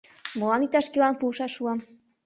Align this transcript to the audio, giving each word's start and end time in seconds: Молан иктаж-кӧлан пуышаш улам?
Молан 0.39 0.61
иктаж-кӧлан 0.65 1.13
пуышаш 1.19 1.53
улам? 1.61 1.79